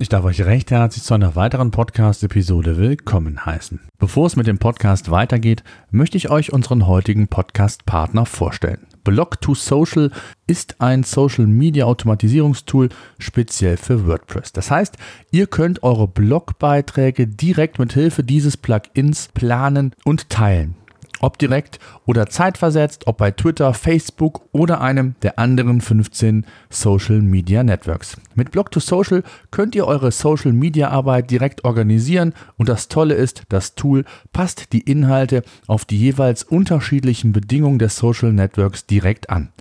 Ich 0.00 0.08
darf 0.08 0.24
euch 0.24 0.40
recht 0.46 0.70
herzlich 0.70 1.04
zu 1.04 1.12
einer 1.12 1.36
weiteren 1.36 1.72
Podcast-Episode 1.72 2.78
willkommen 2.78 3.44
heißen. 3.44 3.80
Bevor 3.98 4.28
es 4.28 4.34
mit 4.34 4.46
dem 4.46 4.56
Podcast 4.56 5.10
weitergeht, 5.10 5.62
möchte 5.90 6.16
ich 6.16 6.30
euch 6.30 6.54
unseren 6.54 6.86
heutigen 6.86 7.28
Podcast-Partner 7.28 8.24
vorstellen. 8.24 8.86
Blog2Social 9.04 10.10
ist 10.46 10.80
ein 10.80 11.02
Social 11.02 11.46
Media 11.46 11.84
Automatisierungstool 11.84 12.88
speziell 13.18 13.76
für 13.76 14.06
WordPress. 14.06 14.54
Das 14.54 14.70
heißt, 14.70 14.96
ihr 15.32 15.46
könnt 15.46 15.82
eure 15.82 16.08
Blogbeiträge 16.08 17.26
direkt 17.26 17.78
mit 17.78 17.92
Hilfe 17.92 18.24
dieses 18.24 18.56
Plugins 18.56 19.28
planen 19.34 19.94
und 20.04 20.30
teilen. 20.30 20.76
Ob 21.20 21.38
direkt 21.38 21.78
oder 22.06 22.26
zeitversetzt, 22.26 23.06
ob 23.06 23.18
bei 23.18 23.30
Twitter, 23.30 23.74
Facebook 23.74 24.42
oder 24.52 24.80
einem 24.80 25.14
der 25.22 25.38
anderen 25.38 25.80
15 25.80 26.46
Social 26.70 27.20
Media 27.20 27.62
Networks. 27.62 28.16
Mit 28.34 28.50
Blog2Social 28.50 29.22
könnt 29.50 29.74
ihr 29.74 29.86
eure 29.86 30.12
Social 30.12 30.52
Media 30.52 30.88
Arbeit 30.88 31.30
direkt 31.30 31.64
organisieren 31.64 32.32
und 32.56 32.68
das 32.68 32.88
Tolle 32.88 33.14
ist, 33.14 33.42
das 33.50 33.74
Tool 33.74 34.04
passt 34.32 34.72
die 34.72 34.80
Inhalte 34.80 35.42
auf 35.66 35.84
die 35.84 35.98
jeweils 35.98 36.42
unterschiedlichen 36.42 37.32
Bedingungen 37.32 37.78
des 37.78 37.96
Social 37.96 38.32
Networks 38.32 38.86
direkt 38.86 39.30
an. 39.30 39.52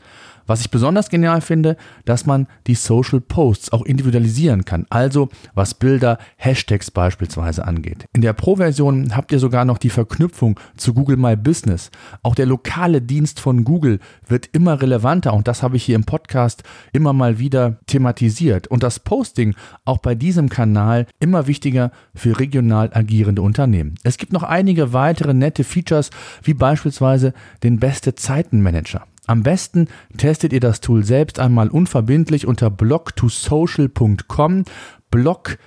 Was 0.49 0.61
ich 0.61 0.71
besonders 0.71 1.09
genial 1.09 1.41
finde, 1.41 1.77
dass 2.05 2.25
man 2.25 2.47
die 2.65 2.73
Social 2.73 3.21
Posts 3.21 3.71
auch 3.71 3.83
individualisieren 3.83 4.65
kann, 4.65 4.87
also 4.89 5.29
was 5.53 5.75
Bilder, 5.75 6.17
Hashtags 6.37 6.89
beispielsweise 6.89 7.67
angeht. 7.67 8.05
In 8.13 8.23
der 8.23 8.33
Pro-Version 8.33 9.15
habt 9.15 9.31
ihr 9.31 9.37
sogar 9.37 9.63
noch 9.63 9.77
die 9.77 9.91
Verknüpfung 9.91 10.59
zu 10.75 10.95
Google 10.95 11.17
My 11.17 11.35
Business. 11.35 11.91
Auch 12.23 12.33
der 12.33 12.47
lokale 12.47 12.99
Dienst 12.99 13.39
von 13.39 13.63
Google 13.63 13.99
wird 14.27 14.49
immer 14.51 14.81
relevanter 14.81 15.35
und 15.35 15.47
das 15.47 15.61
habe 15.61 15.75
ich 15.75 15.83
hier 15.83 15.95
im 15.95 16.05
Podcast 16.05 16.63
immer 16.93 17.13
mal 17.13 17.37
wieder 17.37 17.77
thematisiert. 17.85 18.65
Und 18.65 18.81
das 18.81 18.99
Posting 18.99 19.53
auch 19.85 19.99
bei 19.99 20.15
diesem 20.15 20.49
Kanal 20.49 21.05
immer 21.19 21.45
wichtiger 21.45 21.91
für 22.15 22.39
regional 22.39 22.89
agierende 22.91 23.43
Unternehmen. 23.43 23.93
Es 24.01 24.17
gibt 24.17 24.33
noch 24.33 24.41
einige 24.41 24.93
weitere 24.93 25.35
nette 25.35 25.63
Features, 25.63 26.09
wie 26.41 26.55
beispielsweise 26.55 27.35
den 27.61 27.79
Beste 27.79 28.15
Zeitenmanager. 28.15 29.05
Am 29.29 29.43
besten 29.43 29.87
testet 30.17 30.53
ihr 30.53 30.59
das 30.59 30.81
Tool 30.81 31.03
selbst 31.03 31.39
einmal 31.39 31.67
unverbindlich 31.67 32.47
unter 32.47 32.69
blog2social.com. 32.69 34.63
Blog 35.11 35.59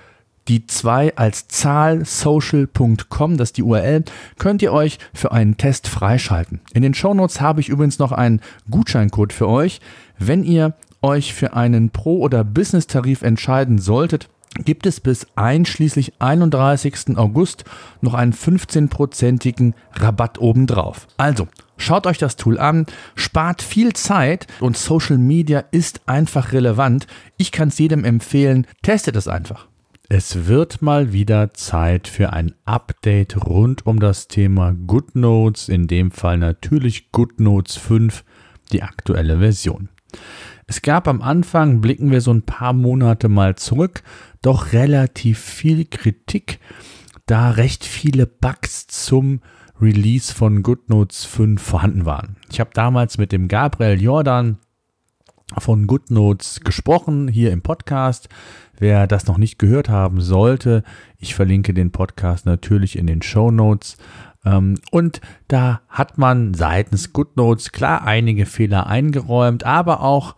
die 0.49 0.67
2 0.67 1.15
als 1.15 1.47
Zahl 1.47 2.03
social.com, 2.03 3.37
das 3.37 3.49
ist 3.49 3.57
die 3.57 3.63
URL, 3.63 4.03
könnt 4.37 4.61
ihr 4.61 4.73
euch 4.73 4.99
für 5.13 5.31
einen 5.31 5.55
Test 5.55 5.87
freischalten. 5.87 6.59
In 6.73 6.81
den 6.81 6.93
Shownotes 6.93 7.39
habe 7.39 7.61
ich 7.61 7.69
übrigens 7.69 7.99
noch 7.99 8.11
einen 8.11 8.41
Gutscheincode 8.69 9.31
für 9.31 9.47
euch. 9.47 9.79
Wenn 10.19 10.43
ihr 10.43 10.73
euch 11.01 11.33
für 11.33 11.53
einen 11.53 11.89
Pro- 11.89 12.19
oder 12.19 12.43
Business-Tarif 12.43 13.21
entscheiden 13.21 13.77
solltet, 13.77 14.27
gibt 14.65 14.85
es 14.85 14.99
bis 14.99 15.25
einschließlich 15.35 16.13
31. 16.19 17.17
August 17.17 17.63
noch 18.01 18.13
einen 18.13 18.33
15-prozentigen 18.33 19.73
Rabatt 19.93 20.37
obendrauf. 20.37 21.07
Also, 21.15 21.47
schaut 21.83 22.07
euch 22.07 22.17
das 22.17 22.35
Tool 22.35 22.57
an, 22.57 22.85
spart 23.15 23.61
viel 23.61 23.93
Zeit 23.93 24.47
und 24.59 24.77
Social 24.77 25.17
Media 25.17 25.59
ist 25.71 26.01
einfach 26.07 26.53
relevant. 26.53 27.07
Ich 27.37 27.51
kann 27.51 27.67
es 27.67 27.77
jedem 27.77 28.05
empfehlen, 28.05 28.65
testet 28.81 29.15
es 29.15 29.27
einfach. 29.27 29.67
Es 30.09 30.47
wird 30.47 30.81
mal 30.81 31.13
wieder 31.13 31.53
Zeit 31.53 32.07
für 32.07 32.33
ein 32.33 32.53
Update 32.65 33.37
rund 33.45 33.85
um 33.85 33.99
das 33.99 34.27
Thema 34.27 34.73
GoodNotes, 34.73 35.69
in 35.69 35.87
dem 35.87 36.11
Fall 36.11 36.37
natürlich 36.37 37.11
GoodNotes 37.11 37.77
5, 37.77 38.23
die 38.71 38.83
aktuelle 38.83 39.39
Version. 39.39 39.89
Es 40.67 40.81
gab 40.81 41.07
am 41.07 41.21
Anfang, 41.21 41.81
blicken 41.81 42.11
wir 42.11 42.21
so 42.21 42.31
ein 42.31 42.43
paar 42.43 42.73
Monate 42.73 43.27
mal 43.27 43.55
zurück, 43.55 44.03
doch 44.41 44.73
relativ 44.73 45.39
viel 45.39 45.85
Kritik, 45.85 46.59
da 47.25 47.51
recht 47.51 47.85
viele 47.85 48.25
Bugs 48.27 48.87
zum 48.87 49.41
Release 49.83 50.33
von 50.33 50.63
GoodNotes 50.63 51.25
5 51.25 51.61
vorhanden 51.61 52.05
waren. 52.05 52.37
Ich 52.49 52.59
habe 52.59 52.71
damals 52.73 53.17
mit 53.17 53.31
dem 53.31 53.47
Gabriel 53.47 54.01
Jordan 54.01 54.57
von 55.57 55.87
GoodNotes 55.87 56.61
gesprochen, 56.61 57.27
hier 57.27 57.51
im 57.51 57.61
Podcast. 57.61 58.29
Wer 58.79 59.05
das 59.07 59.27
noch 59.27 59.37
nicht 59.37 59.59
gehört 59.59 59.89
haben 59.89 60.21
sollte, 60.21 60.83
ich 61.19 61.35
verlinke 61.35 61.73
den 61.73 61.91
Podcast 61.91 62.45
natürlich 62.45 62.97
in 62.97 63.07
den 63.07 63.21
Show 63.21 63.51
Notes. 63.51 63.97
Ähm, 64.45 64.79
und 64.91 65.21
da 65.47 65.81
hat 65.89 66.17
man 66.17 66.53
seitens 66.53 67.13
GoodNotes 67.13 67.71
klar 67.71 68.03
einige 68.03 68.45
Fehler 68.45 68.87
eingeräumt, 68.87 69.65
aber 69.65 70.01
auch 70.01 70.35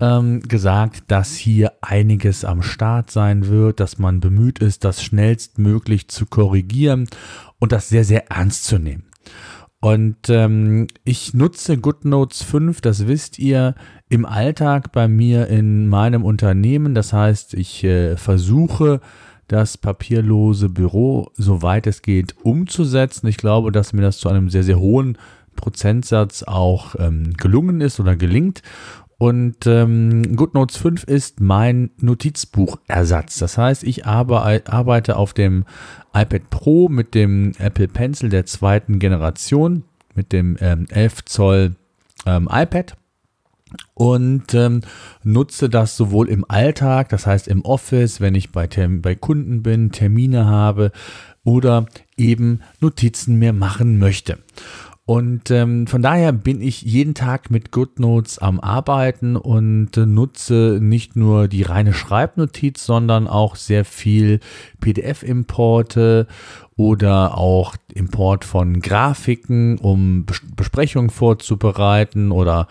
ähm, 0.00 0.40
gesagt, 0.42 1.04
dass 1.08 1.34
hier 1.34 1.72
einiges 1.80 2.44
am 2.44 2.62
Start 2.62 3.10
sein 3.10 3.48
wird, 3.48 3.80
dass 3.80 3.98
man 3.98 4.20
bemüht 4.20 4.60
ist, 4.60 4.84
das 4.84 5.02
schnellstmöglich 5.02 6.08
zu 6.08 6.26
korrigieren 6.26 7.08
und 7.58 7.72
das 7.72 7.88
sehr, 7.88 8.04
sehr 8.04 8.30
ernst 8.30 8.64
zu 8.64 8.78
nehmen. 8.78 9.04
Und 9.80 10.28
ähm, 10.28 10.88
ich 11.04 11.34
nutze 11.34 11.78
GoodNotes 11.78 12.42
5, 12.42 12.80
das 12.80 13.06
wisst 13.06 13.38
ihr, 13.38 13.74
im 14.08 14.26
Alltag 14.26 14.90
bei 14.90 15.06
mir 15.06 15.46
in 15.46 15.86
meinem 15.86 16.24
Unternehmen. 16.24 16.94
Das 16.94 17.12
heißt, 17.12 17.54
ich 17.54 17.84
äh, 17.84 18.16
versuche, 18.16 19.00
das 19.46 19.78
papierlose 19.78 20.68
Büro, 20.68 21.30
soweit 21.34 21.86
es 21.86 22.02
geht, 22.02 22.34
umzusetzen. 22.42 23.28
Ich 23.28 23.38
glaube, 23.38 23.72
dass 23.72 23.92
mir 23.92 24.02
das 24.02 24.18
zu 24.18 24.28
einem 24.28 24.50
sehr, 24.50 24.64
sehr 24.64 24.78
hohen 24.78 25.16
Prozentsatz 25.56 26.42
auch 26.42 26.94
ähm, 26.98 27.32
gelungen 27.34 27.80
ist 27.80 27.98
oder 27.98 28.14
gelingt. 28.14 28.62
Und 29.18 29.66
ähm, 29.66 30.36
GoodNotes 30.36 30.76
5 30.76 31.04
ist 31.04 31.40
mein 31.40 31.90
Notizbuchersatz. 32.00 33.38
Das 33.38 33.58
heißt, 33.58 33.82
ich 33.82 34.06
arbeite 34.06 35.16
auf 35.16 35.34
dem 35.34 35.64
iPad 36.14 36.50
Pro 36.50 36.88
mit 36.88 37.14
dem 37.14 37.52
Apple 37.58 37.88
Pencil 37.88 38.28
der 38.28 38.46
zweiten 38.46 39.00
Generation, 39.00 39.82
mit 40.14 40.32
dem 40.32 40.56
ähm, 40.60 40.86
11 40.90 41.24
Zoll 41.24 41.76
ähm, 42.26 42.48
iPad 42.50 42.96
und 43.94 44.54
ähm, 44.54 44.82
nutze 45.22 45.68
das 45.68 45.96
sowohl 45.96 46.28
im 46.28 46.44
Alltag, 46.48 47.08
das 47.10 47.26
heißt 47.26 47.48
im 47.48 47.64
Office, 47.64 48.20
wenn 48.20 48.34
ich 48.34 48.52
bei, 48.52 48.66
bei 48.66 49.14
Kunden 49.14 49.62
bin, 49.62 49.92
Termine 49.92 50.46
habe 50.46 50.92
oder 51.44 51.86
eben 52.16 52.60
Notizen 52.80 53.38
mehr 53.38 53.52
machen 53.52 53.98
möchte. 53.98 54.38
Und 55.08 55.50
ähm, 55.50 55.86
von 55.86 56.02
daher 56.02 56.32
bin 56.32 56.60
ich 56.60 56.82
jeden 56.82 57.14
Tag 57.14 57.50
mit 57.50 57.72
GoodNotes 57.72 58.40
am 58.40 58.60
Arbeiten 58.60 59.36
und 59.36 59.96
äh, 59.96 60.04
nutze 60.04 60.80
nicht 60.82 61.16
nur 61.16 61.48
die 61.48 61.62
reine 61.62 61.94
Schreibnotiz, 61.94 62.84
sondern 62.84 63.26
auch 63.26 63.56
sehr 63.56 63.86
viel 63.86 64.40
PDF-Importe 64.80 66.26
oder 66.76 67.38
auch 67.38 67.74
Import 67.94 68.44
von 68.44 68.82
Grafiken, 68.82 69.78
um 69.78 70.26
Bes 70.26 70.42
Besprechungen 70.54 71.08
vorzubereiten 71.08 72.30
oder 72.30 72.68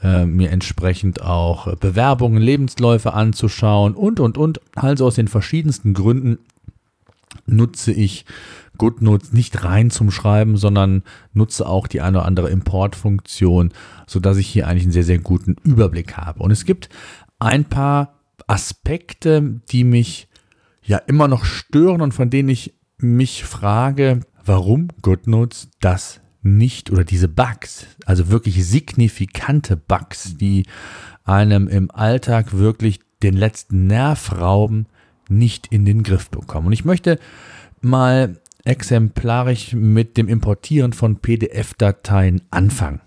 äh, 0.00 0.26
mir 0.26 0.50
entsprechend 0.50 1.22
auch 1.22 1.74
Bewerbungen, 1.74 2.40
Lebensläufe 2.40 3.14
anzuschauen 3.14 3.96
und, 3.96 4.20
und, 4.20 4.38
und. 4.38 4.60
Also 4.76 5.06
aus 5.06 5.16
den 5.16 5.26
verschiedensten 5.26 5.94
Gründen 5.94 6.38
nutze 7.46 7.92
ich 7.92 8.24
GoodNotes 8.78 9.32
nicht 9.32 9.64
rein 9.64 9.90
zum 9.90 10.10
Schreiben, 10.10 10.56
sondern 10.56 11.02
nutze 11.34 11.66
auch 11.66 11.86
die 11.86 12.00
eine 12.00 12.18
oder 12.18 12.26
andere 12.26 12.50
Importfunktion, 12.50 13.72
sodass 14.06 14.38
ich 14.38 14.48
hier 14.48 14.66
eigentlich 14.66 14.84
einen 14.84 14.92
sehr, 14.92 15.04
sehr 15.04 15.18
guten 15.18 15.56
Überblick 15.64 16.16
habe. 16.16 16.42
Und 16.42 16.50
es 16.50 16.64
gibt 16.64 16.88
ein 17.38 17.66
paar 17.66 18.14
Aspekte, 18.46 19.60
die 19.70 19.84
mich 19.84 20.28
ja 20.82 20.98
immer 20.98 21.28
noch 21.28 21.44
stören 21.44 22.00
und 22.00 22.12
von 22.12 22.30
denen 22.30 22.48
ich 22.48 22.74
mich 22.96 23.44
frage, 23.44 24.20
warum 24.44 24.88
GoodNotes 25.02 25.68
das 25.80 26.20
nicht 26.42 26.90
oder 26.90 27.04
diese 27.04 27.28
Bugs, 27.28 27.86
also 28.06 28.30
wirklich 28.30 28.64
signifikante 28.66 29.76
Bugs, 29.76 30.36
die 30.36 30.64
einem 31.24 31.68
im 31.68 31.90
Alltag 31.90 32.56
wirklich 32.56 33.00
den 33.22 33.36
letzten 33.36 33.86
Nerv 33.86 34.40
rauben, 34.40 34.86
nicht 35.30 35.68
in 35.68 35.84
den 35.84 36.02
Griff 36.02 36.30
bekommen. 36.30 36.68
Und 36.68 36.72
ich 36.72 36.84
möchte 36.84 37.18
mal 37.80 38.36
exemplarisch 38.64 39.72
mit 39.72 40.16
dem 40.16 40.28
Importieren 40.28 40.92
von 40.92 41.16
PDF-Dateien 41.16 42.42
anfangen. 42.50 43.00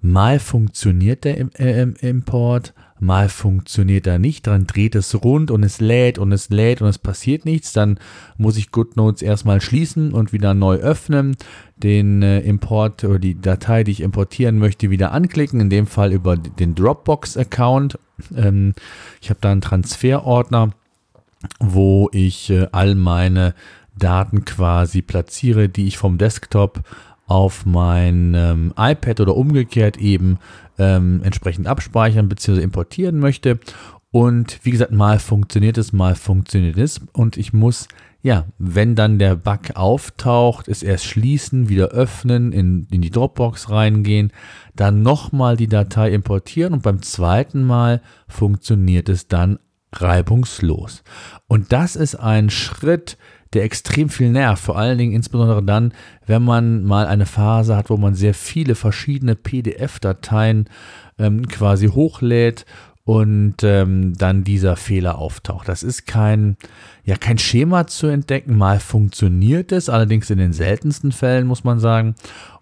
Mal 0.00 0.38
funktioniert 0.38 1.24
der 1.24 1.48
äh, 1.58 1.82
Import, 2.00 2.74
mal 3.00 3.28
funktioniert 3.28 4.06
er 4.06 4.18
nicht, 4.18 4.46
dann 4.46 4.66
dreht 4.66 4.94
es 4.94 5.22
rund 5.22 5.50
und 5.50 5.62
es 5.62 5.80
lädt 5.80 6.18
und 6.18 6.32
es 6.32 6.50
lädt 6.50 6.80
und 6.80 6.88
es 6.88 6.98
passiert 6.98 7.44
nichts, 7.44 7.72
dann 7.72 7.98
muss 8.36 8.56
ich 8.56 8.70
GoodNotes 8.70 9.22
erstmal 9.22 9.60
schließen 9.60 10.12
und 10.12 10.32
wieder 10.32 10.54
neu 10.54 10.76
öffnen, 10.76 11.36
den 11.76 12.22
äh, 12.22 12.40
Import 12.40 13.04
oder 13.04 13.18
die 13.18 13.40
Datei, 13.40 13.84
die 13.84 13.92
ich 13.92 14.00
importieren 14.00 14.58
möchte, 14.58 14.90
wieder 14.90 15.12
anklicken, 15.12 15.60
in 15.60 15.70
dem 15.70 15.86
Fall 15.86 16.12
über 16.12 16.36
den 16.36 16.74
Dropbox-Account. 16.74 17.98
Ähm, 18.36 18.74
ich 19.20 19.30
habe 19.30 19.40
da 19.40 19.50
einen 19.50 19.60
Transferordner, 19.60 20.72
wo 21.60 22.08
ich 22.12 22.50
äh, 22.50 22.68
all 22.72 22.94
meine 22.94 23.54
Daten 23.96 24.44
quasi 24.44 25.02
platziere, 25.02 25.68
die 25.68 25.86
ich 25.86 25.98
vom 25.98 26.18
Desktop 26.18 26.82
auf 27.26 27.66
mein 27.66 28.34
ähm, 28.34 28.72
iPad 28.76 29.20
oder 29.20 29.36
umgekehrt 29.36 29.96
eben 29.96 30.38
ähm, 30.78 31.20
entsprechend 31.24 31.66
abspeichern 31.66 32.28
bzw. 32.28 32.60
importieren 32.60 33.18
möchte. 33.18 33.58
Und 34.12 34.60
wie 34.62 34.70
gesagt, 34.70 34.92
mal 34.92 35.18
funktioniert 35.18 35.76
es, 35.76 35.92
mal 35.92 36.14
funktioniert 36.14 36.78
es. 36.78 37.00
Und 37.12 37.36
ich 37.36 37.52
muss, 37.52 37.88
ja, 38.22 38.46
wenn 38.58 38.94
dann 38.94 39.18
der 39.18 39.34
Bug 39.34 39.74
auftaucht, 39.74 40.68
es 40.68 40.82
erst 40.82 41.04
schließen, 41.04 41.68
wieder 41.68 41.88
öffnen, 41.88 42.52
in, 42.52 42.86
in 42.90 43.02
die 43.02 43.10
Dropbox 43.10 43.70
reingehen, 43.70 44.32
dann 44.74 45.02
nochmal 45.02 45.56
die 45.56 45.66
Datei 45.66 46.12
importieren 46.12 46.72
und 46.72 46.82
beim 46.82 47.02
zweiten 47.02 47.64
Mal 47.64 48.00
funktioniert 48.28 49.08
es 49.08 49.26
dann 49.28 49.58
reibungslos. 50.02 51.02
Und 51.46 51.72
das 51.72 51.96
ist 51.96 52.14
ein 52.16 52.50
Schritt, 52.50 53.16
der 53.52 53.64
extrem 53.64 54.08
viel 54.08 54.30
nervt. 54.30 54.62
Vor 54.62 54.76
allen 54.76 54.98
Dingen 54.98 55.12
insbesondere 55.12 55.62
dann, 55.62 55.92
wenn 56.26 56.42
man 56.42 56.84
mal 56.84 57.06
eine 57.06 57.26
Phase 57.26 57.76
hat, 57.76 57.90
wo 57.90 57.96
man 57.96 58.14
sehr 58.14 58.34
viele 58.34 58.74
verschiedene 58.74 59.34
PDF-Dateien 59.34 60.68
ähm, 61.18 61.46
quasi 61.48 61.88
hochlädt 61.88 62.66
und 63.04 63.62
ähm, 63.62 64.14
dann 64.18 64.42
dieser 64.42 64.74
Fehler 64.74 65.18
auftaucht. 65.18 65.68
Das 65.68 65.84
ist 65.84 66.06
kein, 66.06 66.56
ja, 67.04 67.16
kein 67.16 67.38
Schema 67.38 67.86
zu 67.86 68.08
entdecken. 68.08 68.58
Mal 68.58 68.80
funktioniert 68.80 69.70
es, 69.70 69.88
allerdings 69.88 70.28
in 70.28 70.38
den 70.38 70.52
seltensten 70.52 71.12
Fällen 71.12 71.46
muss 71.46 71.62
man 71.62 71.78
sagen. 71.78 72.16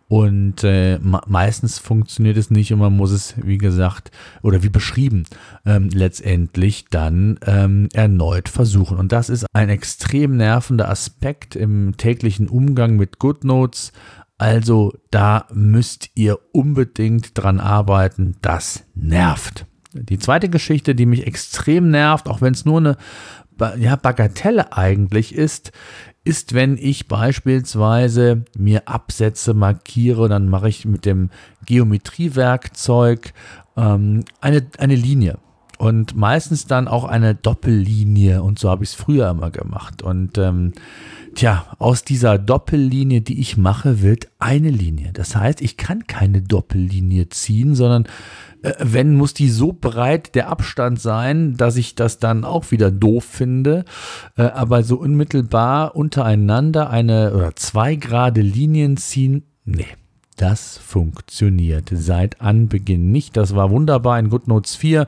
Und 0.07 0.63
äh, 0.65 0.99
meistens 0.99 1.79
funktioniert 1.79 2.37
es 2.37 2.51
nicht 2.51 2.73
und 2.73 2.79
man 2.79 2.95
muss 2.95 3.11
es, 3.11 3.35
wie 3.43 3.59
gesagt, 3.59 4.11
oder 4.43 4.63
wie 4.63 4.69
beschrieben, 4.69 5.25
ähm, 5.65 5.89
letztendlich 5.89 6.87
dann 6.91 7.39
ähm, 7.47 7.89
erneut 7.95 8.49
versuchen. 8.49 8.99
Und 8.99 9.13
das 9.13 9.31
ist 9.31 9.47
ein 9.55 9.71
extrem 9.71 10.37
nervender 10.37 10.91
Aspekt 10.91 11.57
im 11.57 11.97
täglichen 11.97 12.49
Umgang 12.49 12.97
mit 12.97 13.19
GoodNotes. 13.19 13.93
Also 14.37 14.93
da 15.11 15.47
müsst 15.53 16.11
ihr 16.15 16.39
unbedingt 16.53 17.31
dran 17.39 17.59
arbeiten. 17.59 18.37
Das 18.43 18.85
nervt. 18.95 19.67
Die 19.95 20.19
zweite 20.19 20.49
Geschichte, 20.49 20.97
die 20.97 21.07
mich 21.07 21.25
extrem 21.27 21.91
nervt, 21.91 22.29
auch 22.29 22.41
wenn 22.41 22.53
es 22.53 22.65
nur 22.65 22.79
eine 22.79 22.97
ja, 23.79 23.97
Bagatelle 23.97 24.73
eigentlich 24.77 25.35
ist, 25.35 25.73
ist, 26.25 26.55
wenn 26.55 26.79
ich 26.79 27.07
beispielsweise 27.07 28.45
mir 28.57 28.89
Absätze 28.89 29.55
markiere, 29.55 30.29
dann 30.29 30.49
mache 30.49 30.69
ich 30.69 30.85
mit 30.87 31.05
dem 31.05 31.31
Geometriewerkzeug 31.67 33.33
ähm, 33.77 34.25
eine, 34.41 34.67
eine 34.79 34.97
Linie 34.97 35.39
und 35.79 36.17
meistens 36.17 36.67
dann 36.67 36.89
auch 36.89 37.05
eine 37.05 37.35
Doppellinie 37.35 38.43
und 38.43 38.59
so 38.59 38.71
habe 38.71 38.85
ich 38.85 38.91
es 38.91 38.95
früher 38.95 39.29
immer 39.31 39.51
gemacht 39.51 40.03
und 40.03 40.39
ähm, 40.39 40.73
Tja, 41.35 41.67
aus 41.79 42.05
dieser 42.05 42.39
Doppellinie, 42.39 43.21
die 43.21 43.41
ich 43.41 43.57
mache, 43.57 44.03
wird 44.03 44.29
eine 44.39 44.71
Linie. 44.71 45.13
Das 45.13 45.35
heißt, 45.35 45.61
ich 45.63 45.77
kann 45.77 46.07
keine 46.07 46.43
Doppellinie 46.43 47.29
ziehen, 47.29 47.75
sondern 47.75 48.05
äh, 48.63 48.73
wenn, 48.79 49.15
muss 49.15 49.35
die 49.35 49.49
so 49.49 49.73
breit 49.73 50.35
der 50.37 50.49
Abstand 50.49 51.01
sein, 51.01 51.57
dass 51.57 51.77
ich 51.77 51.97
das 51.97 52.19
dann 52.19 52.45
auch 52.45 52.71
wieder 52.71 52.91
doof 52.91 53.25
finde. 53.25 53.85
Äh, 54.37 54.43
aber 54.43 54.85
so 54.85 54.97
unmittelbar 54.97 55.97
untereinander 55.97 56.91
eine 56.91 57.35
oder 57.35 57.57
zwei 57.57 57.97
gerade 57.97 58.41
Linien 58.41 58.97
ziehen, 58.97 59.45
nee. 59.65 59.87
Das 60.37 60.79
funktioniert 60.79 61.91
seit 61.93 62.41
Anbeginn 62.41 63.13
nicht. 63.13 63.37
Das 63.37 63.55
war 63.55 63.71
wunderbar 63.71 64.19
in 64.19 64.31
GoodNotes 64.31 64.75
4. 64.75 65.07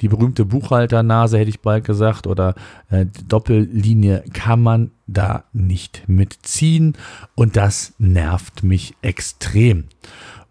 Die 0.00 0.08
berühmte 0.08 0.44
Buchhalternase 0.44 1.38
hätte 1.38 1.50
ich 1.50 1.60
bald 1.60 1.84
gesagt 1.84 2.26
oder 2.26 2.54
äh, 2.90 3.06
Doppellinie 3.28 4.24
kann 4.32 4.60
man 4.60 4.90
da 5.06 5.44
nicht 5.52 6.08
mitziehen 6.08 6.94
und 7.36 7.56
das 7.56 7.94
nervt 7.98 8.64
mich 8.64 8.94
extrem. 9.00 9.84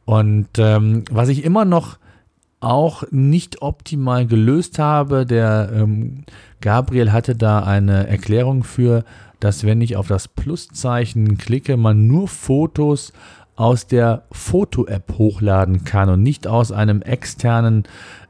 Und 0.05 0.47
ähm, 0.57 1.03
was 1.11 1.29
ich 1.29 1.43
immer 1.43 1.65
noch 1.65 1.97
auch 2.61 3.03
nicht 3.11 3.61
optimal 3.61 4.25
gelöst 4.25 4.79
habe, 4.79 5.25
der 5.25 5.69
ähm, 5.73 6.23
Gabriel 6.61 7.11
hatte 7.11 7.35
da 7.35 7.59
eine 7.59 8.07
Erklärung 8.07 8.63
für, 8.63 9.03
dass 9.41 9.65
wenn 9.65 9.81
ich 9.81 9.97
auf 9.97 10.07
das 10.07 10.29
Pluszeichen 10.29 11.37
klicke, 11.37 11.75
man 11.75 12.07
nur 12.07 12.29
Fotos 12.29 13.11
aus 13.55 13.85
der 13.85 14.23
Foto-App 14.31 15.13
hochladen 15.17 15.83
kann 15.83 16.09
und 16.09 16.23
nicht 16.23 16.47
aus 16.47 16.71
einem 16.71 17.01
externen, 17.03 17.83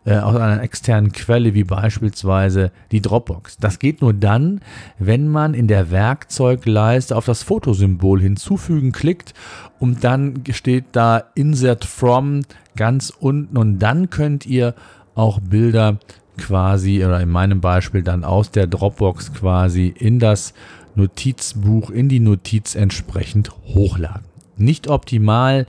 äh, 0.06 0.18
aus 0.18 0.36
einer 0.36 0.62
externen 0.62 1.14
Quelle 1.14 1.54
wie 1.54 1.64
beispielsweise 1.64 2.72
die 2.92 3.02
Dropbox. 3.02 3.58
Das 3.58 3.80
geht 3.80 4.02
nur 4.02 4.14
dann, 4.14 4.60
wenn 5.00 5.30
man 5.30 5.54
in 5.54 5.68
der 5.68 5.92
Werkzeugleiste 5.92 7.16
auf 7.16 7.26
das 7.26 7.44
Fotosymbol 7.44 8.20
hinzufügen 8.20 8.92
klickt 8.92 9.34
und 9.80 10.04
dann 10.04 10.44
steht 10.52 10.86
da 10.92 11.24
Insert 11.36 11.86
from 11.86 12.42
ganz 12.76 13.14
unten 13.18 13.58
und 13.58 13.80
dann 13.80 14.10
könnt 14.10 14.46
ihr 14.46 14.76
auch 15.16 15.40
Bilder 15.40 16.00
quasi 16.38 17.06
oder 17.06 17.22
in 17.22 17.30
meinem 17.30 17.62
Beispiel 17.62 18.02
dann 18.02 18.26
aus 18.26 18.52
der 18.52 18.68
Dropbox 18.68 19.34
quasi 19.34 19.94
in 19.98 20.20
das 20.20 20.54
Notizbuch, 20.96 21.92
in 21.92 22.10
die 22.10 22.20
Notiz 22.20 22.76
entsprechend 22.76 23.52
hochladen 23.74 24.33
nicht 24.58 24.88
optimal. 24.88 25.66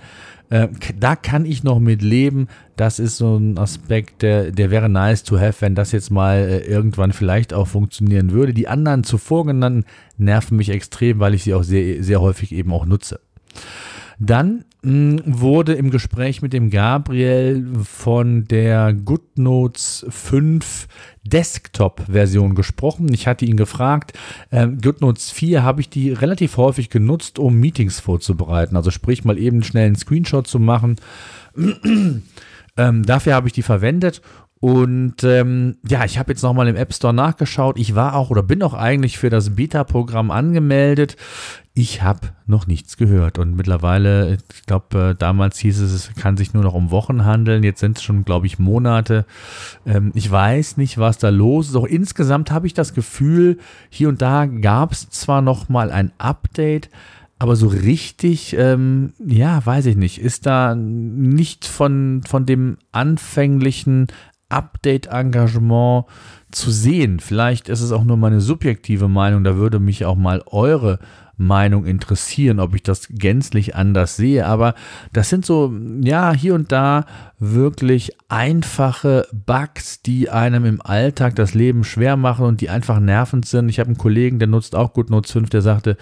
Äh, 0.51 0.69
da 0.99 1.17
kann 1.17 1.47
ich 1.47 1.65
noch 1.65 1.81
mit 1.81 2.03
leben. 2.03 2.49
Das 2.77 2.99
ist 2.99 3.17
so 3.17 3.37
ein 3.37 3.59
Aspekt, 3.59 4.23
der, 4.23 4.51
der 4.51 4.71
wäre 4.71 4.89
nice 4.89 5.23
to 5.23 5.39
have, 5.39 5.61
wenn 5.61 5.75
das 5.75 5.93
jetzt 5.93 6.11
mal 6.11 6.37
äh, 6.37 6.59
irgendwann 6.59 7.13
vielleicht 7.13 7.55
auch 7.55 7.67
funktionieren 7.67 8.33
würde. 8.33 8.53
Die 8.53 8.69
anderen 8.69 9.05
zuvor 9.05 9.47
genannten 9.47 9.85
nerven 10.19 10.57
mich 10.57 10.71
extrem, 10.71 11.19
weil 11.19 11.35
ich 11.35 11.45
sie 11.45 11.55
auch 11.55 11.63
sehr, 11.63 12.03
sehr 12.03 12.21
häufig 12.21 12.53
eben 12.53 12.73
auch 12.73 12.87
nutze. 12.87 13.21
Dann 14.19 14.65
wurde 14.85 15.73
im 15.73 15.91
Gespräch 15.91 16.43
mit 16.43 16.53
dem 16.53 16.69
Gabriel 16.69 17.67
von 17.85 18.45
der 18.45 18.93
GoodNotes 18.93 20.05
5 20.11 20.87
Desktop-Version 21.25 22.55
gesprochen. 22.55 23.13
Ich 23.13 23.27
hatte 23.27 23.47
ihn 23.47 23.57
gefragt, 23.57 24.13
äh, 24.51 24.69
GoodNotes 24.69 25.31
4 25.31 25.63
habe 25.63 25.81
ich 25.81 25.89
die 25.89 26.13
relativ 26.13 26.59
häufig 26.59 26.91
genutzt, 26.91 27.39
um 27.39 27.59
Meetings 27.59 28.01
vorzubereiten. 28.01 28.77
Also 28.77 28.91
sprich 28.91 29.25
mal 29.25 29.39
eben 29.39 29.63
schnell 29.63 29.87
einen 29.87 29.97
Screenshot 29.97 30.47
zu 30.47 30.59
machen. 30.59 30.97
ähm, 32.77 33.07
dafür 33.07 33.35
habe 33.35 33.47
ich 33.47 33.55
die 33.55 33.63
verwendet 33.63 34.21
und 34.65 35.23
ähm, 35.25 35.77
ja, 35.87 36.07
ich 36.07 36.19
habe 36.19 36.33
jetzt 36.33 36.41
nochmal 36.43 36.69
im 36.69 36.77
App 36.77 36.95
Store 36.95 37.13
nachgeschaut. 37.13 37.79
Ich 37.79 37.95
war 37.95 38.15
auch 38.15 38.31
oder 38.31 38.43
bin 38.43 38.63
auch 38.63 38.73
eigentlich 38.73 39.19
für 39.19 39.29
das 39.29 39.57
Beta-Programm 39.57 40.31
angemeldet. 40.31 41.19
Ich 41.77 42.03
habe 42.03 42.29
noch 42.47 42.69
nichts 42.69 42.97
gehört. 42.97 43.41
Und 43.41 43.57
mittlerweile, 43.57 44.35
ich 44.35 44.65
glaube, 44.65 45.11
äh, 45.11 45.15
damals 45.17 45.59
hieß 45.59 45.81
es, 45.81 45.93
es 45.93 46.15
kann 46.15 46.37
sich 46.37 46.55
nur 46.55 46.63
noch 46.63 46.75
um 46.75 46.93
Wochen 46.93 47.25
handeln. 47.25 47.65
Jetzt 47.65 47.81
sind 47.81 47.99
es 47.99 48.05
schon, 48.05 48.25
glaube 48.25 48.47
ich, 48.47 48.61
Monate. 48.61 49.27
Ähm, 49.85 50.13
ich 50.15 50.31
weiß 50.31 50.77
nicht, 50.77 50.99
was 50.99 51.19
da 51.19 51.31
los 51.31 51.71
ist. 51.71 51.77
Auch 51.77 51.87
insgesamt 51.87 52.53
habe 52.53 52.69
ich 52.69 52.75
das 52.75 52.95
Gefühl, 52.95 53.59
hier 53.91 54.09
und 54.09 54.23
da 54.23 54.47
gab 54.47 54.93
es 54.93 55.11
zwar 55.11 55.43
noch 55.43 55.69
mal 55.69 55.91
ein 55.91 56.13
Update, 56.19 56.91
aber 57.41 57.57
so 57.57 57.67
richtig, 57.67 58.55
ähm, 58.57 59.13
ja, 59.19 59.67
weiß 59.67 59.87
ich 59.87 59.97
nicht, 59.97 60.21
ist 60.21 60.47
da 60.47 60.77
nicht 60.77 61.65
von, 61.65 62.23
von 62.25 62.47
dem 62.47 62.79
anfänglichen 62.93 64.07
Update-Engagement 64.49 66.05
zu 66.53 66.71
sehen. 66.71 67.19
Vielleicht 67.19 67.69
ist 67.69 67.81
es 67.81 67.91
auch 67.91 68.05
nur 68.05 68.17
meine 68.17 68.41
subjektive 68.41 69.09
Meinung, 69.09 69.43
da 69.43 69.57
würde 69.57 69.81
mich 69.81 70.05
auch 70.05 70.15
mal 70.15 70.45
eure 70.47 71.01
Meinung 71.37 71.87
interessieren, 71.87 72.61
ob 72.61 72.75
ich 72.75 72.83
das 72.83 73.09
gänzlich 73.11 73.75
anders 73.75 74.17
sehe. 74.17 74.47
Aber 74.47 74.75
das 75.13 75.29
sind 75.29 75.45
so, 75.45 75.75
ja, 76.03 76.33
hier 76.33 76.55
und 76.55 76.73
da 76.73 77.07
wirklich 77.39 78.13
einfache 78.29 79.27
Bugs, 79.33 80.01
die 80.03 80.31
einem 80.31 80.65
im 80.65 80.81
Alltag 80.81 81.35
das 81.37 81.55
Leben 81.55 81.85
schwer 81.85 82.17
machen 82.17 82.47
und 82.47 82.61
die 82.61 82.71
einfach 82.71 83.01
nervend 83.01 83.47
sind. 83.47 83.69
Ich 83.69 83.79
habe 83.79 83.89
einen 83.89 83.99
Kollegen, 83.99 84.39
der 84.39 84.49
nutzt 84.49 84.75
auch 84.75 84.93
GoodNotes 84.93 85.33
5, 85.33 85.51
der 85.51 85.63
sagte, 85.63 85.97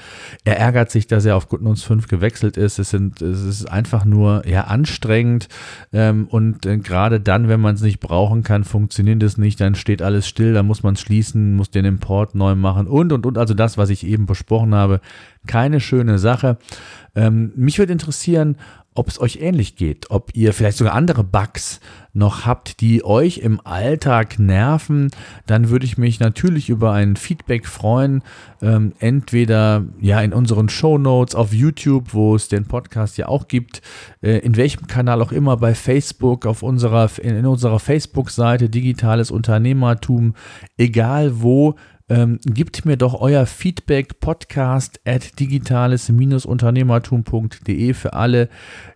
er 0.44 0.58
ärgert 0.58 0.90
sich, 0.90 1.06
dass 1.06 1.24
er 1.24 1.36
auf 1.36 1.48
GoodNotes 1.48 1.82
5 1.82 2.08
gewechselt 2.08 2.56
ist. 2.56 2.78
Es, 2.78 2.90
sind, 2.90 3.20
es 3.22 3.42
ist 3.42 3.66
einfach 3.66 4.04
nur 4.04 4.46
ja, 4.46 4.64
anstrengend 4.64 5.48
ähm, 5.92 6.26
und 6.28 6.66
äh, 6.66 6.78
gerade 6.78 7.20
dann, 7.20 7.48
wenn 7.48 7.60
man 7.60 7.74
es 7.74 7.82
nicht 7.82 8.00
brauchen 8.00 8.42
kann, 8.42 8.64
funktioniert 8.64 9.22
es 9.22 9.36
nicht, 9.36 9.60
dann 9.60 9.74
steht 9.74 10.02
alles 10.02 10.28
still, 10.28 10.54
dann 10.54 10.66
muss 10.66 10.82
man 10.82 10.94
es 10.94 11.00
schließen, 11.00 11.54
muss 11.54 11.70
den 11.70 11.84
Import 11.84 12.34
neu 12.34 12.54
machen 12.54 12.86
und 12.86 13.12
und 13.12 13.26
und. 13.26 13.38
Also 13.38 13.54
das, 13.54 13.78
was 13.78 13.90
ich 13.90 14.06
eben 14.06 14.26
besprochen 14.26 14.74
habe, 14.74 15.00
keine 15.46 15.80
schöne 15.80 16.18
Sache. 16.18 16.58
Ähm, 17.14 17.52
mich 17.56 17.78
würde 17.78 17.92
interessieren, 17.92 18.56
ob 18.94 19.08
es 19.08 19.20
euch 19.20 19.38
ähnlich 19.40 19.76
geht, 19.76 20.10
ob 20.10 20.30
ihr 20.34 20.52
vielleicht 20.52 20.76
sogar 20.76 20.94
andere 20.94 21.24
Bugs 21.24 21.80
noch 22.12 22.44
habt, 22.44 22.82
die 22.82 23.02
euch 23.04 23.38
im 23.38 23.58
Alltag 23.64 24.38
nerven, 24.38 25.10
dann 25.46 25.70
würde 25.70 25.86
ich 25.86 25.96
mich 25.96 26.20
natürlich 26.20 26.68
über 26.68 26.92
ein 26.92 27.16
Feedback 27.16 27.66
freuen. 27.66 28.22
Ähm, 28.60 28.92
entweder 28.98 29.84
ja 29.98 30.20
in 30.20 30.34
unseren 30.34 30.68
Show 30.68 30.98
Notes 30.98 31.34
auf 31.34 31.54
YouTube, 31.54 32.12
wo 32.12 32.34
es 32.36 32.48
den 32.48 32.66
Podcast 32.66 33.16
ja 33.16 33.28
auch 33.28 33.48
gibt, 33.48 33.80
äh, 34.20 34.38
in 34.38 34.56
welchem 34.56 34.86
Kanal 34.86 35.22
auch 35.22 35.32
immer, 35.32 35.56
bei 35.56 35.74
Facebook, 35.74 36.44
auf 36.44 36.62
unserer, 36.62 37.08
in, 37.22 37.34
in 37.34 37.46
unserer 37.46 37.78
Facebook-Seite 37.78 38.68
Digitales 38.68 39.30
Unternehmertum, 39.30 40.34
egal 40.76 41.40
wo. 41.40 41.76
Ähm, 42.12 42.38
gebt 42.44 42.84
mir 42.84 42.98
doch 42.98 43.18
euer 43.22 43.46
Feedback 43.46 44.20
podcast 44.20 45.00
at 45.06 45.40
digitales-unternehmertum.de 45.40 47.94
für 47.94 48.12
alle, 48.12 48.50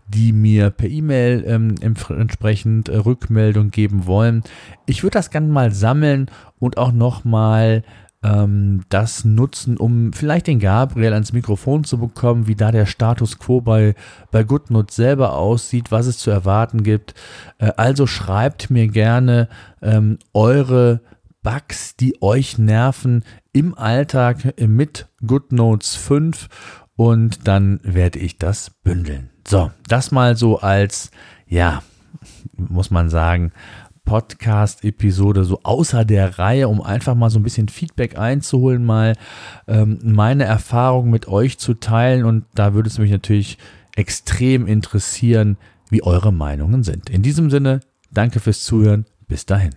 die 0.07 0.35
mir 0.35 0.69
per 0.69 0.91
E-Mail 0.91 1.43
ähm, 1.47 1.77
entsprechend 1.81 2.91
äh, 2.91 2.99
Rückmeldung 2.99 3.71
geben 3.71 4.05
wollen. 4.05 4.43
Ich 4.85 5.03
würde 5.03 5.15
das 5.15 5.31
gerne 5.31 5.47
mal 5.47 5.73
sammeln 5.73 6.31
und 6.59 6.77
auch 6.77 6.93
nochmal 6.93 7.85
ähm, 8.23 8.83
das 8.91 9.25
nutzen, 9.25 9.79
um 9.79 10.13
vielleicht 10.13 10.47
den 10.47 10.59
Gabriel 10.59 11.15
ans 11.15 11.33
Mikrofon 11.33 11.85
zu 11.85 11.97
bekommen, 11.97 12.47
wie 12.47 12.55
da 12.55 12.71
der 12.71 12.85
Status 12.85 13.39
quo 13.39 13.63
bei, 13.63 13.95
bei 14.31 14.45
GoodNote 14.45 14.93
selber 14.93 15.39
aussieht, 15.39 15.91
was 15.91 16.07
es 16.07 16.19
zu 16.19 16.31
erwarten 16.31 16.83
gibt. 16.83 17.15
Äh, 17.57 17.73
also 17.79 18.07
schreibt 18.07 18.69
mir 18.69 18.89
gerne 18.89 19.49
ähm, 19.81 20.19
eure 20.35 21.01
Bugs, 21.47 21.95
die 21.95 22.21
euch 22.23 22.59
nerven 22.59 23.23
im 23.53 23.79
Alltag 23.79 24.61
mit 24.61 25.07
GoodNotes 25.25 25.95
5 25.95 26.49
und 26.97 27.47
dann 27.47 27.79
werde 27.85 28.19
ich 28.19 28.37
das 28.37 28.71
bündeln. 28.83 29.31
So, 29.47 29.71
das 29.87 30.11
mal 30.11 30.37
so 30.37 30.59
als, 30.59 31.13
ja, 31.47 31.85
muss 32.57 32.91
man 32.91 33.11
sagen, 33.11 33.53
Podcast-Episode 34.05 35.45
so 35.45 35.61
außer 35.63 36.05
der 36.05 36.37
Reihe, 36.41 36.67
um 36.67 36.83
einfach 36.83 37.15
mal 37.15 37.31
so 37.31 37.39
ein 37.39 37.45
bisschen 37.45 37.69
Feedback 37.69 38.19
einzuholen, 38.19 38.85
mal 38.85 39.13
ähm, 39.69 40.01
meine 40.03 40.43
Erfahrung 40.43 41.11
mit 41.11 41.29
euch 41.29 41.59
zu 41.59 41.75
teilen. 41.75 42.25
Und 42.25 42.47
da 42.57 42.75
würde 42.75 42.89
es 42.89 42.99
mich 42.99 43.13
natürlich 43.13 43.57
extrem 43.95 44.67
interessieren, 44.67 45.59
wie 45.91 46.03
eure 46.03 46.33
Meinungen 46.33 46.83
sind. 46.83 47.09
In 47.09 47.23
diesem 47.23 47.51
Sinne, 47.51 47.83
danke 48.11 48.41
fürs 48.41 48.65
Zuhören. 48.65 49.07
Bis 49.29 49.47
dahin. 49.47 49.77